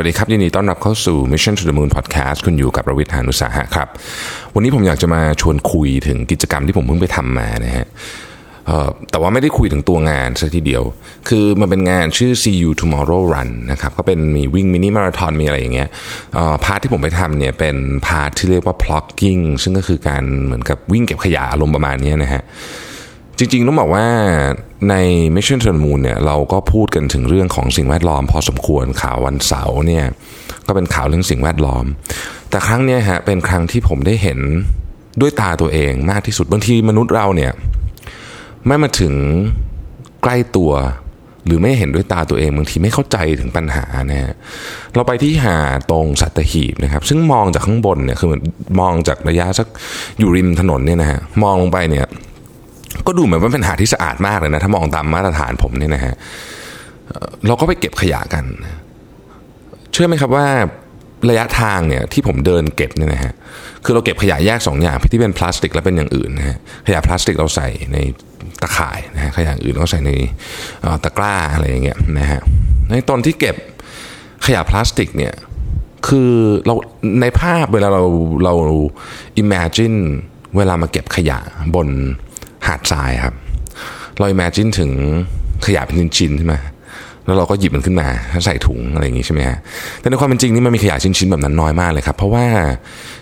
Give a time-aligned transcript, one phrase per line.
[0.00, 3.88] วัสดีครับ ยินดีต้อนรับเข้าสู่ Mission to the Moon Podcast คุณอยู่กับรวิศ หาญอุตสาหะครับ
[4.54, 7.86] วันนี้ผมอยากจะมาชวนคุยถึงกิจกรรมที่ผมเพิ่งไปทำมานะฮะ
[9.10, 10.82] แต่ว่าไม่ได้คุยถึงตัวงานซะทีเดียว
[11.28, 15.88] คือมันเป็นงานชื่อ See You Tomorrow Run นะครับ ก็เป็นมีวิ่งมินิมาราธอนมีอะไรอย่างเงี้ย
[16.64, 17.76] part ที่ผมไปทำเนี่ยเป็น
[18.06, 22.42] พาร์ทที่เรียกว่า plugging ซึ่งก็คือการเหมือนกับวิ่งเก็บขยะอารมณ์ประมาณนี้นะฮะ
[23.38, 24.06] จริงๆต้องบอกว่า
[24.90, 24.94] ใน
[25.36, 30.04] Mission to the Moon เนี่ยเราก็พูดกันถึงเรื่องของสิ่งแวดล้อม พอสมควรข่าววันเสาร์เนี่ย
[30.66, 31.84] ก็เป็นข่าวเรื่องสิ่งแวดล้อม
[32.50, 34.38] แต่ครั้งนี้ฮะเป็นครั้งที่ผมได้เห็น
[35.20, 37.52] ด้วยตาตัวเองมากที่สุดบางทีมนุษย์เราเนี่ย
[38.66, 39.14] ไม่มาถึง
[40.22, 40.72] ใกล้ตัว
[41.46, 44.34] หรือไม่เห็นด้วยตาตัวเองบางทีไม่เข้าใจถึงปัญหานะฮะ
[44.94, 45.58] เราไปที่หา
[45.90, 48.30] ตรงสัตหีบนะครับ ซึ่งมองจากข้างบนเนี่ยคือ
[48.80, 49.68] มองจากระยะสัก
[50.18, 52.06] อยู่ริมถนนเนี่ยนะฮะมองลงไปเนี่ย
[53.06, 56.14] ก็ดูเหมือนว่าเป็นหาดที่สะอาดมากเลยนะถ้ามองตามมาตรฐานผมเนี่ยนะฮะ
[57.46, 58.44] เราก็ไปเก็บขยะกัน
[59.92, 60.46] เชื่อไหมครับว่า
[61.30, 63.32] ระยะทางเนี่ยที่ผมเดินเก็บเนี่ยนะฮะ
[63.84, 67.98] คือเราเก็บขยะแยก2ออย่างที่เป็นพลาสติกและเป็นอย่างอื่นนะฮะขยะพลาสติกเราใส่ใน
[68.62, 70.12] ตะข่ายนะฮะขยะอื่นเราใส่ใน
[71.04, 72.40] ตะกร้าอะไรอย่างเงี้ยนะฮะ
[72.88, 73.56] ในตอนที่เก็บ
[74.46, 75.34] ขยะพลาสติกเนี่ย
[76.08, 76.32] คือ
[76.66, 76.74] เรา
[77.20, 78.02] ในภาพเวลาเรา
[78.44, 78.54] เรา
[79.42, 79.96] imagine
[80.56, 81.38] เวลามาเก็บขยะ
[81.74, 81.88] บน
[82.68, 83.34] หาดทรายครับ
[84.18, 84.90] เรา imagine ถึง
[85.66, 86.54] ขยะเป็นชิ้นๆใช่ไหม
[87.24, 88.08] แล้วเราก็หยิบมันขึ้นมา
[88.44, 89.58] ใส่ถุงอะไรอย่างงี้ใช่ไหมฮะ
[90.00, 92.46] แต่ในความเป็นจริงนี่มันมีขยะชิ้นๆแบบนั้นน้อยมากเลยครับ เพราะว่า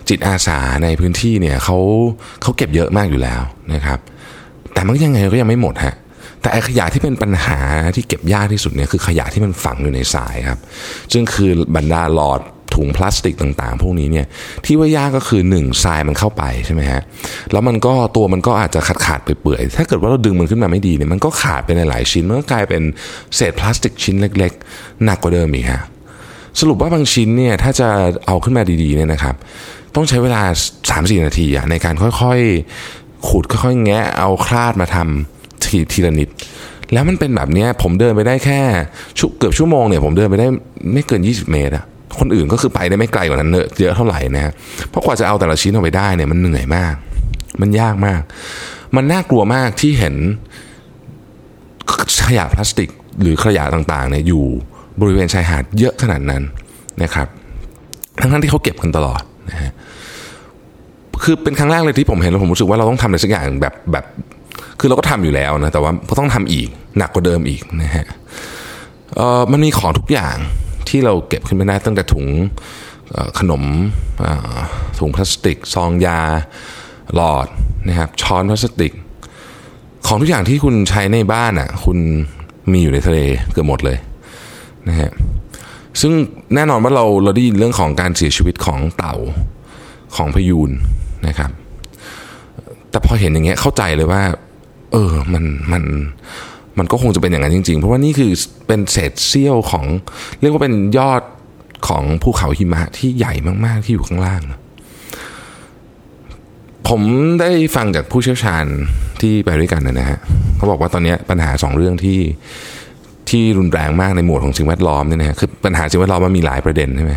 [0.09, 1.77] จิตอาสาในพื้นที่เนี่ยเขา
[2.41, 3.41] เขาเก็บเยอะมากอยู่แล้ว
[3.73, 3.99] นะครับ
[4.73, 5.95] แต่มันยังไงก็ยังไม่หมดฮะ
[6.41, 7.59] แต่ไอขยะที่เป็นปัญหา
[7.95, 10.59] ที่เก็บยากที่สุดเนี่ยคือขยะที่มันฝังอยู่ในทรายครับ
[11.13, 12.41] ซึ่งคือบรรดาหลอด
[12.77, 14.25] ถุงพลาสติกต่างๆ พวกนี้เนี่ย
[14.65, 17.01] ที่ว่ายากก็คือหนึ่งทรายมันเข้าไปใช่ไหมฮะ
[17.51, 22.81] แล้วมันก็ตัวมันก็อาจจะขาดขาดเปื่อยๆถ้าเกิดว่าเราดึงมันขึ้นมาไม่ดีเนี่ยมันก็ขาดไปในหลายชิ้นมันก็กลายเป็น
[23.35, 25.81] เศษพลาสติกชิ้นเล็ก ๆ หนักกว่าเดิมอีกฮะ
[26.59, 27.87] สรุปว่าบางชิ้นเนี่ยถ้าจะ
[28.27, 29.35] เอาขึ้นมาดีๆเนี่ยนะครับ
[29.95, 30.41] ต้องใช้เวลา
[30.83, 36.29] 3-4 นาทีในการค่อยๆขูดค่อยๆ แงะเอาคลาดมาทำทีทีละนิด
[36.93, 38.61] แล้วมันเป็นแบบนี้ผมเดินไปได้แค่
[39.37, 40.47] เกือบชั่วโมงเนี่ยผมเดินไปได้
[40.93, 41.85] ไม่เกิน 20 เมตรอะ
[42.19, 44.53] คนอื่นก็คือไปได้ไม่ไกลกว่านั้นเยอะเท่าไหร่นะ
[44.89, 46.93] เพราะกว่าจะเอาแต่ละชิ้นออกไปได้เนี่ยมันเหนื่อยมาก
[47.61, 48.21] มันยากมาก
[48.95, 50.15] มันน่ากลัวมากที่เห็น
[52.27, 52.89] ขยะพลาสติก
[53.21, 54.43] หรือขยะต่างๆเนี่ยอยู่
[55.01, 56.43] บริเวณชายหาดเยอะขนาดนั้น
[57.03, 57.27] นะครับ
[58.19, 59.71] ทั้งๆที่เขาเก็บกันตลอดนะฮะ
[61.23, 64.05] คือเป็นครั้งแรกเลยที่ผมเห็นแล้วผมรู้สึกว่าเราต้องทำอะไรสักอย่างแบบแบบ
[64.79, 66.67] คือเราก็ทำอยู่แล้วนะแต่ว่าก็ต้องทำอีก
[66.97, 68.05] หนักกว่าเดิมอีกนะฮะ
[69.15, 70.35] เออมันมีของทุกอย่าง
[70.89, 72.27] ที่เราเก็บขึ้นมาได้ตั้งแต่ถุง
[73.39, 73.63] ขนม
[74.99, 76.19] ถุงพลาสติก ซองยา
[77.15, 77.47] หลอด
[77.87, 78.93] นะครับช้อนพลาสติก
[80.07, 81.97] ของทุกอย่างที่คุณใช้ในบ้านอะคุณ
[82.71, 83.19] มีอยู่ในทะเล
[83.51, 83.97] เกือบหมดเลย
[84.89, 85.11] นะฮะ
[86.01, 86.11] ซึ่ง
[86.55, 89.15] แน่นอนว่าเราเราได้ยินเรื่องของการเสียชีวิตของเต่า
[90.15, 90.71] ของพยูน
[91.27, 91.51] นะครับ
[92.89, 94.23] แต่พอเห็นอย่างเงี้ยเข้าใจเลยว่า
[94.91, 95.83] เออมันมัน
[96.79, 98.31] มันก็คงจะเป็นอย่างนั้นจริงๆ เพราะว่านี่คือ
[98.67, 99.85] เป็นเศษเสี้ยวของ
[100.41, 101.21] เรียกว่าเป็นยอด
[101.87, 103.33] ของภูเขาหิมะที่ใหญ่
[103.65, 104.41] มากๆที่อยู่ข้างล่าง
[106.87, 107.01] ผม
[107.41, 108.65] ได้ฟังจากผู้เชี่ยวชาญ
[109.21, 110.19] ที่ไปด้วยกันนะฮะ
[110.57, 112.19] เขาบอกว่าตอนนี้ปัญหาสองเรื่องที่
[113.29, 117.13] ที่รุนแรงมากในหมวดของสิ่งแวดล้อมเนี่ยนะฮะคือปัญหาสิ่งแวดล้อมมันมีหลายประเด็นใช่ไหม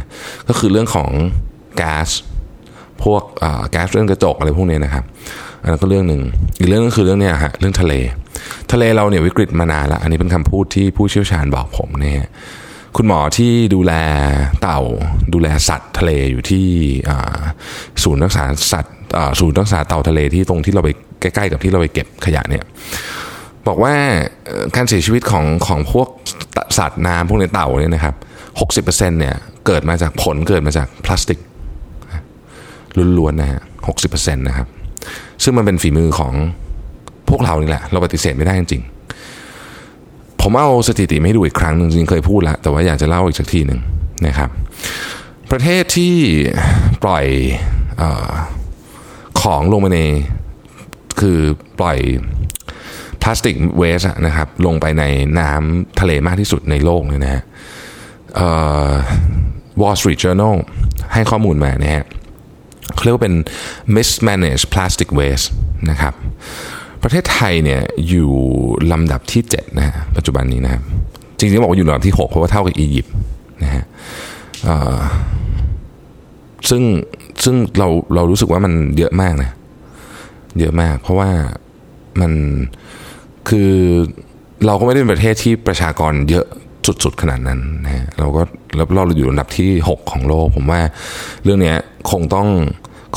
[0.48, 1.10] ก็คือเรื่องของ
[1.76, 2.08] แก๊าซ
[3.02, 3.22] พวก
[3.70, 5.04] แก๊สเรื่องกระจกอะไรพวกนี้นะครับ
[5.62, 6.22] อันนั้นก็เรื่องหนึ่ง
[6.58, 7.92] อีกเรื่องนึงคือเรื่องเนี้ยฮะเรื่องทะเล
[8.72, 12.26] ทะเลเราเนี่ยวิกฤตมานานแล้วอันนี้เป็นคำพูดที่ผู้เชี่ยวชาญบอกผมเนี่ย
[12.96, 13.92] คุณหมอที่ดูแล
[14.62, 14.80] เต่า
[15.34, 16.66] ดูแลสัตว์ทะเลอยู่ที่
[18.02, 18.94] ศูนย์รักษาสัตว์
[19.40, 20.90] ศูนย์รักษาเต่าทะเลที่ตรงที่เราไป
[21.20, 22.64] ใกล้ๆกับที่เราไปเก็บขยะเนี่ย
[23.66, 23.94] บอกว่า
[24.76, 26.08] การเสียชีวิตของของพวก
[26.78, 28.14] สัตว์น้ำพวกในเต่าเนี่ยนะครับ
[28.60, 29.34] หกสิบเปอร์เซ็นเนี่ย
[29.66, 31.38] เกิดมาจากผลเกิดมาจากพลาสติก
[33.18, 34.66] ล้วนๆนะฮะหกสิบเปอร์เซ็นต์นะครับ
[35.42, 36.32] ซึ่งมันเป็นฝีมือของ
[37.28, 43.80] พวกเรานี่แหละ เราปฏิเสธไม่ได้จริงๆผมเอาสถิติไม่ดูอีกครั้งหนึ่งจริงเคยพูดแล้ว แต่ว่าอยากจะเล่าอีกสักทีหนึ่ง
[44.26, 44.50] นะครับ
[45.50, 46.14] ประเทศที่
[47.04, 47.26] ปล่อย
[48.00, 48.02] อ
[49.42, 50.00] ของลงมาใน
[51.20, 51.38] คือ
[51.78, 51.98] ปล่อย
[53.22, 55.04] พลาสติกเวสนะครับลงไปใน
[55.40, 57.42] น้ำทะเลมากที่สุดในโลกเลยนะฮะ
[59.80, 60.56] Wall Street Journal
[61.12, 62.04] ให้ข้อมูลมานะฮะ
[62.94, 63.36] เขาเรียกว่าเป็น
[63.96, 65.46] mismanaged plastic waste
[65.90, 66.14] นะครับ
[67.02, 68.30] ประเทศไทยเนี่ยอยู่
[68.92, 70.82] ลำดับที่ 7 นะฮะปัจจุบันนี้นะครับ
[71.38, 73.14] จริงๆบอกว่าอยู่ลำดับที่ 6 เพราะว่าเท่ากับอียิปต์
[73.62, 73.84] นะฮะ
[76.68, 76.82] ซึ่ง
[77.44, 79.50] ซึ่งเราเรารู้สึกว่ามันเยอะมากนะ
[80.58, 81.30] เยอะมาก เพราะว่า
[82.20, 82.32] มัน
[83.48, 83.70] คือ
[84.66, 86.46] เราก็ไม่ได้เป็นประเทศที่ประชากรเยอะ
[86.86, 88.42] สุดๆขนาดนั้นนะฮะเราก็
[88.76, 90.80] แล้วเราอยู่อันดับที่ 6 ของโลก ผมว่า
[91.44, 91.74] เรื่องนี้
[92.10, 92.48] คงต้อง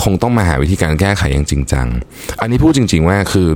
[0.04, 1.88] คงต้องมาหาวิธีการแก้ไขอย่างจริงจัง
[2.42, 3.50] อันนี้พูดจริง ๆ ว่าคือ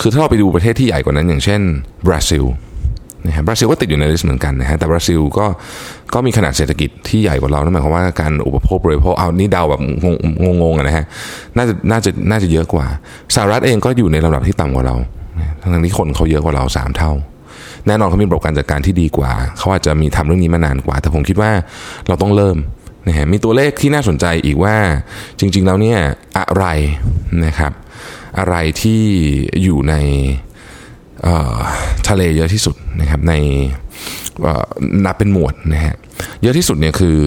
[0.00, 1.60] คือถ้าเราไปดูประเทศที่ใหญ่กว่านั้น อย่างเช่น
[2.06, 2.44] บราซิล
[3.26, 5.46] นะฮะบราซิลก็ติดอยู่ในลิสต์เหมือนกันนะฮะแต่บราซิลก็
[6.14, 9.80] ก็มีขนาดเศรษฐกิจที่ใหญ่กว่าเรานั่นหมายความว่าการอุปโภคบริโภคเอานี่เดาแบบ
[10.62, 11.04] งงๆนะฮะ
[11.56, 12.86] น่าจะน่าจะน่าจะเยอะกว่า
[13.34, 14.96] สหรัฐเองก็อยู่ในระดับที่ต่ำกว่าเรา
[15.60, 17.12] ทั้งที่คนเขาเยอะกว่าเราสามเท่า
[17.86, 21.50] แน่นอนเขามีระบบการจัดการที่ดีกว่า เขาอาจจะมีทำเรื่องนี้มานานกว่า แต่ผมคิดว่า
[22.08, 22.56] เราต้องเริ่ม
[23.06, 24.76] นะฮะมีตัวเลขที่น่าสนใจอีกว่า
[25.38, 25.98] จริง ๆ แล้วเนี่ย
[26.38, 26.64] อะไร
[27.46, 27.72] นะครับ
[28.38, 29.02] อะไรที่
[29.62, 29.94] อยู่ใน
[32.08, 33.34] ทะเลเยอะที่สุดนะครับใน
[35.04, 35.94] นับเป็นหมวดนะฮะ
[36.42, 37.18] เยอะที่สุดเนี่ยคือ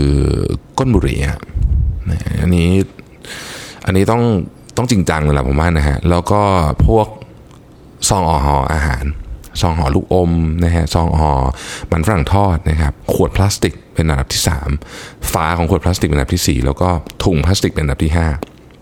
[0.77, 1.19] ก้นบุหรี่
[2.41, 2.69] อันนี้
[3.85, 4.21] อันนี้ต้อง
[4.77, 6.41] ต้องจริงจังเลยแหละผมว่านะฮะแล้วก็
[6.85, 7.07] พวก
[8.09, 9.03] ซองออหออาหาร
[9.61, 10.31] ซองห่อลูกอม
[10.63, 11.31] นะฮะซองห่อ
[11.91, 14.41] มันฝรั่งทอดนะครับขวดพลาสติกเป็นอันดับที่
[14.85, 16.89] 3 ฝาของขวดพลาสติกเป็นอันดับที่ 4 แล้วก็
[17.23, 18.11] ถุงพลาสติกเป็นอันดับที่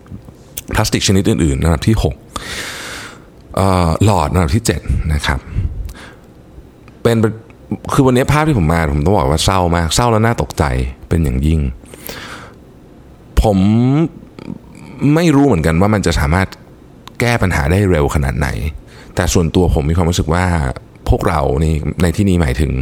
[0.02, 2.04] 5 พลาสติกชนิดอื่นๆอันดับที่6
[4.04, 5.38] หลอดอันดับที่ 7 นะครับ
[7.02, 7.16] เป็น
[7.92, 10.64] คือวันนี้ภาพที่ผมมาผมต้องบอกว่าเศร้ามากเศร้าแล้วน่าตกใจ
[11.08, 11.60] เป็นอย่างยิ่ง
[13.42, 13.58] ผม
[15.14, 16.48] ไม่รู้เหมือนกันว่ามันจะสามารถ
[17.22, 18.48] แก้ปัญหาได้เร็วขนาดไหน
[19.14, 20.44] แต่ส่วนตัวผมมีความรู้สึกว่า
[21.08, 22.72] พวกเรานี่ในที่นี้หมายถึง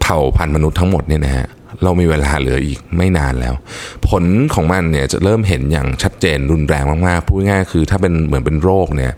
[0.00, 1.46] เผ่าพันธุ์มนุษย์ทั้งหมดเนี่ยนะฮะ
[1.82, 3.54] เรามีเวลาเหลืออีกไม่นานแล้ว
[4.08, 9.12] ผลของมันเนี่ยจะเริ่มเห็นอย่างชัดเจนรุนแรงมากๆพูดง่ายคือถ้าเป็นเหมือนเป็นโรคเนี่ย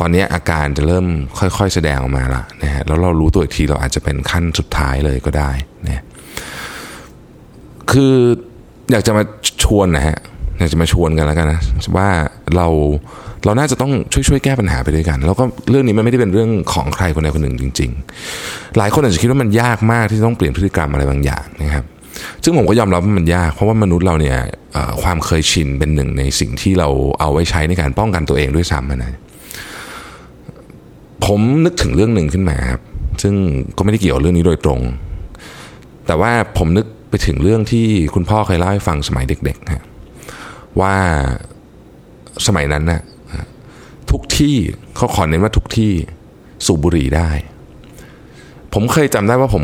[0.00, 1.06] ตอนนี้อาการจะเริ่ม
[1.38, 5.50] ค่อยๆแสดงออกมาละนะฮะแล้วเรารู้ตัวอีกทีเราอาจจะเป็นขั้นสุดท้ายเลยก็ได้
[5.86, 6.04] นะ
[7.92, 8.14] คือ
[8.90, 9.22] อยากจะมา
[9.62, 10.18] ชวนนะฮะ
[10.58, 11.60] อยากจะมาชวนกันแล้วกันนะ
[11.96, 12.08] ว่า
[12.56, 12.66] เรา
[13.44, 17.90] เราน่าจะต้องช่วยช่วยแก้ปัญหาไปด้วยกัน แล้วก็เรื่องนี้มันไม่ได้เป็นเรื่องของใครคนใดคนหนึ่งจริง
[18.34, 21.84] ๆ หลายคนอาจจะคิดว่ามันยากมากที่ต้องเปลี่ยนพฤติกรรมอะไรบางอย่างนะครับ
[22.44, 24.38] ซึ่งผมก็ยอมรับว่ามันยาก เพราะว่ามนุษย์เราเนี่ย
[25.02, 26.88] ความเคยชินเป็นหนึ่งในสิ่งที่เรา
[27.20, 29.12] เอาไว้ใช้ในการป้องกันตัวเองด้วยซ้ำนะ
[31.26, 32.82] ผมนึกถึงเรื่องหนึ่งขึ้นมาครับ
[33.22, 33.34] ซึ่ง
[33.76, 34.80] ก็ไม่ได้เกี่ยวเรื่องนี้โดยตรง
[36.06, 39.84] แต่ว่าผมนึกไปถึงเรื่องที่คุณพ่อเคยเล่าให้ฟังสมัยเด็กๆนะ
[40.80, 40.96] ว่า
[42.46, 43.02] สมัยนั้นนะ่ะ
[44.10, 44.56] ทุกที่
[44.96, 45.92] เขาขอเน้นว่าทุกที่
[46.66, 47.30] สูบบุหรี่ได้
[48.74, 49.62] ผมเคยจำได้ว่าผม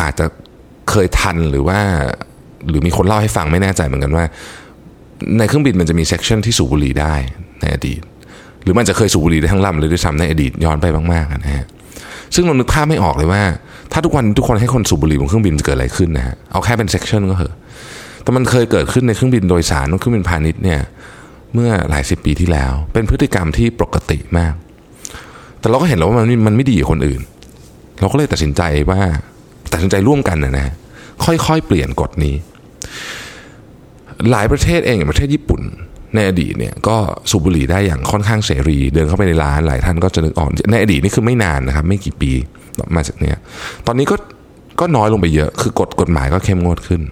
[0.00, 0.26] อาจจะ
[0.90, 1.78] เคยทันหรือว่า
[2.68, 4.24] หรือมีคนเล่าให้ฟังไม่แน่ใจเหมือนกันว่า
[5.38, 7.14] ในเครื่องบินมันจะมี section ที่สูบบุหรี่ได้
[7.60, 8.00] ในอดีต
[8.62, 11.66] หรือมันจะเคยสูบบุหรี่ได้ทั้งลำเลยด้วยซ้ำในอดีตย้อนไปมากๆนะฮะ
[12.34, 13.42] ซึ่งเรานึกภาพไม่ออกเลยว่า
[13.92, 17.54] ถ้าทุกวันทุกคนให้คนสูบบุหรี่บนเครื่องบินจะเกิดอะไรขึ้นนะฮะเอาแค่เป็น section ก็เถอะ
[18.24, 20.80] แต่มันเคยเกิดขึ้นในเครื่องบินโดยสารเครื่องบินพาณิชย์เนี่ย
[21.54, 24.54] เมื่อหลายสิบปีที่แล้ว เป็นพฤติกรรมที่ปกติมาก
[25.60, 27.22] แต่เราก็เห็นแล้วว่ามันมันไม่ดีกับคนอื่น
[28.00, 29.00] เราก็เลยตัดสินใจว่า
[29.72, 30.68] ตัดสินใจร่วมกันนะนะ
[31.24, 32.34] ค่อยๆ เปลี่ยนกฎนี้
[34.30, 35.62] หลายประเทศเองอย่างประเทศญี่ปุ่น
[36.14, 36.96] ในอดีตเนี่ยก็
[37.30, 42.32] สูบบุหรี่ได้อย่างค่อนข้างเสรี เดินเข้าไปในร้านหลายท่านก็จะนึกออกในอดีตนี่คือไม่นานนะครับ ไม่กี่ปี
[42.96, 43.36] มาจากเนี้ย
[43.86, 44.16] ตอนนี้ก็
[44.80, 47.02] ก็น้อยลงไปเยอะคือกฎกฎหมายก็เข้มงวดขึ้น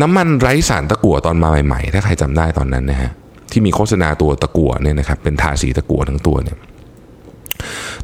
[0.00, 3.10] น้ำมันไร้สารตะกั่วตอนมาใหม่ๆ ถ้าใครจำได้ตอนนั้นนะฮะ
[3.50, 6.58] ที่มีโฆษณาตัวตะกั่วเนี่ยนะครับเป็นทาสีตะกั่วทั้งตัวเนี่ย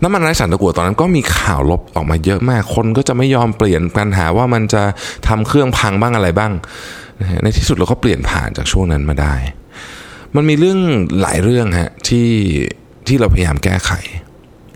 [0.02, 4.82] น้ำมันไร้สารตะกั่วตอนนั้นก็มีข่าวลบออกมาเยอะมาก คนก็จะไม่ยอมเปลี่ยนปัญหาว่ามันจะ
[5.29, 6.53] ทำเครื่องพังบ้างอะไรบ้าง
[7.43, 9.34] ในที่สุดเราก็เปลี่ยนผ่านจากช่วงนั้นมาได้
[10.36, 10.79] มันมีเรื่อง
[11.20, 12.29] หลายเรื่องฮะที่
[13.06, 13.91] ที่เราพยายามแก้ไข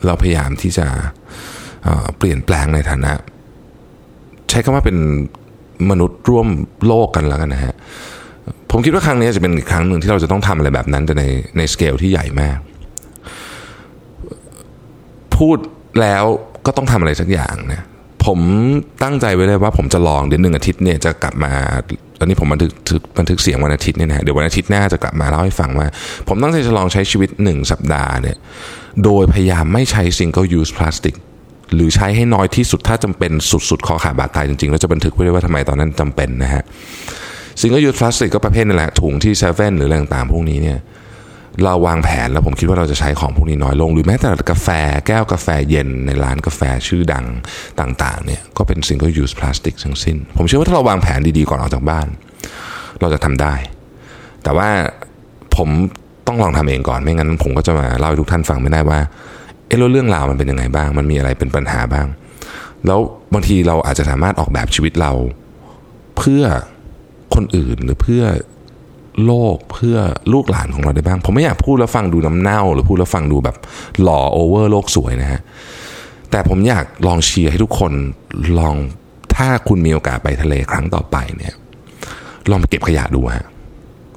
[0.07, 0.87] เราพยายามที่จะ
[2.19, 3.13] เปลี่ยนแปลงในฐานะ
[4.51, 4.99] ใช้คำว่าเป็น
[5.91, 6.49] มนุษย์ร่วม
[6.87, 7.75] โลกกันแล้วกันนะฮะ
[8.71, 11.25] ผมคิดว่าครั้งนี้จะเป็นอีกครั้งหนึ่งที่เราจะต้องทำอะไรแบบนั้นแต่ใน
[11.57, 12.59] ในสเกลที่ใหญ่มาก
[15.37, 15.59] พูด
[16.01, 16.25] แล้ว
[16.67, 17.83] ก็ต้องทำอะไรสักอย่างนะ
[18.27, 18.41] ผม
[19.03, 21.53] ตั้งใจไว้เลยว่าผมจะลองเดือนหนึ่งอาทิตย์เนี่ยจะกลับมา
[22.19, 22.71] ตอนนี้ผมบันทึก
[23.19, 25.87] บันทึกเสียงวันอาทิตย์เนี่ยนะเดี๋ยววันอาทิตย์หน้าจะกลับมาเล่าให้ฟังว่า
[26.29, 28.37] ผมตั้งใจจะลองใช้ชีวิตหนึ่งสัปดาห์เนี่ย
[29.05, 31.15] โดยพยายามไม่ใช้ single use plastic
[31.75, 33.33] หรือใช้ให้น้อยที่สุดถ้าจำเป็น
[33.71, 36.63] สุดๆ คอขาดบาดตายจริงๆ แล้วจะบันทึกไว้เลยว่าทำไมตอนนั้นจำเป็นนะฮะ
[37.61, 40.79] สิ่งก็ยูพลาสติกก็ประเภทนั่นแหละถุงที่เซเว่นหรืออะไรต่างๆพวกนี้เนี่ย
[41.65, 44.69] เราวางแผนแล้วผมคิดว่าเราจะใช้ของพวกนี้น้อยลง หรือแม้แต่กาแฟ
[45.07, 47.25] แก้วกาแฟเย็นในร้านกาแฟชื่อดัง
[47.81, 52.07] ต่างๆเนี่ยก็เป็นสิ่งก็ยูสพลาสติกทั้งสิ้น ผมเชื่อว่าถ้าเราวางแผนดีๆก่อนออกจากบ้าน
[53.01, 53.55] เราจะทำได้
[54.43, 54.69] แต่ว่า
[55.57, 55.69] ผม
[56.27, 58.99] ต้องลองทำเองก่อนไม่งั้นผมก็จะมาเล่าให้ทุกท่านฟังไม่ได้ว่า
[59.73, 62.07] เออเรื่องราวมันเป็นยังไงบ้าง มันมีอะไรเป็นปัญหาบ้าง
[62.87, 63.01] แล้ว
[63.35, 65.13] บางทีเราอาจจะสามารถออกแบบชีวิตเรา
[66.19, 66.43] เพื่อ
[67.35, 68.25] คนอื่นหรือเพื่อ
[69.27, 69.97] โลกเพื่อ
[70.33, 73.57] ลูกหลานของเราได้บ้าง ผมไม่อยากพูดแล้วฟังดูน้ำเน่า หรือพูดแล้วฟังดูแบบ
[74.03, 75.41] หล่อโอเวอร์โลกสวยนะฮะ
[76.31, 77.93] แต่ผมอยากลองเชียร์ให้ทุกคน
[78.59, 78.77] ลอง
[79.37, 81.55] ถ้าคุณมีโอกาสไปทะเลครั้งต่อไปเนี่ย
[82.51, 83.47] ลองไปเก็บขยะดูฮะ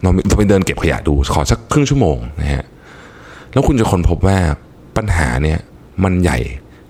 [0.03, 2.63] ลองไปเดินเก็บขยะดู ขอสักครึ่งชั่วโมงนะฮะ
[3.53, 4.38] แล้วคุณจะค้นพบว่า
[4.98, 5.60] ปัญหาเนี่ย
[6.04, 6.40] มันใหญ่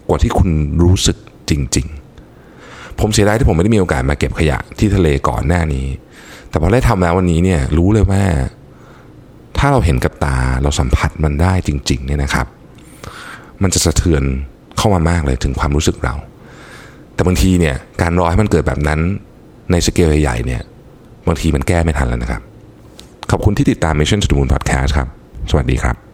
[0.08, 0.50] กว่าที่คุณ
[0.84, 1.18] รู้สึก
[1.50, 1.88] จริง
[2.44, 5.88] ๆ ผมเสียดายที่ผมไม่ได้มีโอกาสมาเก็บขยะที่ทะเลก่อนหน้านี้
[6.50, 8.24] แต่พอได้ทำแล้ววันนี้เนี่ยรู้เลยว่า
[9.58, 12.48] ถ้าเราเห็นกับตาเราสัมผัสมันได้จริงๆเนี่ยนะครับ
[13.64, 14.24] มันจะสะเทือน
[14.78, 16.16] เข้ามามากเลยถึงความรู้สึกเรา
[17.14, 19.00] แต่บางทีเนี่ยการรอให้มันเกิดแบบนั้น
[19.72, 20.62] ในสเกลใหญ่ๆเนี่ย
[21.28, 22.42] บางทีมันแก้ไม่ทันแล้วนะครับ
[23.32, 25.08] ขอบคุณที่ติดตาม Mission to the Moon Podcast ครับ
[25.50, 26.05] สวัสดีครับ